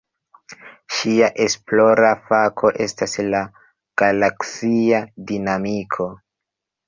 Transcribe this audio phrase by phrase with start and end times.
[0.99, 3.41] Ŝia esplora fako estas la
[4.03, 6.09] galaksia dinamiko.